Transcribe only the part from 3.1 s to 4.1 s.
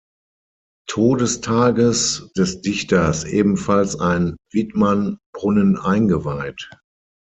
ebenfalls